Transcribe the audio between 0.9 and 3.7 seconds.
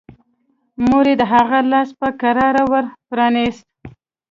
يې د هغه لاس په کراره ور پرانيست.